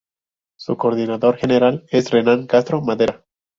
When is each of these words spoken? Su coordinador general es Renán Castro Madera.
Su 0.57 0.77
coordinador 0.77 1.37
general 1.37 1.85
es 1.91 2.09
Renán 2.09 2.47
Castro 2.47 2.81
Madera. 2.81 3.23